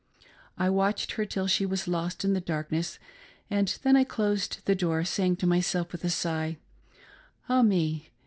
[0.57, 2.97] I watched her till she was lost in the darkness,
[3.51, 6.57] and then I closed the door, saying to myself, with a sigh,"
[7.49, 8.09] Ah me